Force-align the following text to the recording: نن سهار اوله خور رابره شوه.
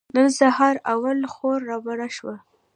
نن 0.15 0.27
سهار 0.39 0.75
اوله 0.91 1.27
خور 1.33 1.59
رابره 1.69 2.07
شوه. 2.15 2.35